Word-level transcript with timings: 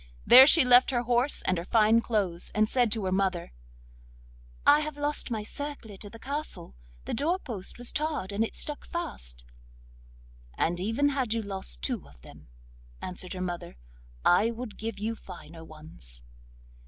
There 0.25 0.47
she 0.47 0.65
left 0.65 0.89
her 0.89 1.03
horse 1.03 1.43
and 1.43 1.59
her 1.59 1.63
fine 1.63 2.01
clothes, 2.01 2.51
and 2.55 2.67
said 2.67 2.91
to 2.91 3.05
her 3.05 3.11
mother: 3.11 3.53
'I 4.65 4.79
have 4.79 4.97
lost 4.97 5.29
my 5.29 5.43
circlet 5.43 6.03
at 6.03 6.11
the 6.11 6.17
castle; 6.17 6.73
the 7.05 7.13
door 7.13 7.37
post 7.37 7.77
was 7.77 7.91
tarred, 7.91 8.31
and 8.31 8.43
it 8.43 8.55
stuck 8.55 8.87
fast.' 8.87 9.45
'And 10.57 10.79
even 10.79 11.09
had 11.09 11.35
you 11.35 11.43
lost 11.43 11.83
two 11.83 12.09
of 12.09 12.19
them,' 12.23 12.47
answered 12.99 13.33
her 13.33 13.41
mother, 13.41 13.75
'I 14.25 14.49
would 14.49 14.79
give 14.79 14.97
you 14.97 15.15
finer 15.15 15.63
ones. 15.63 16.23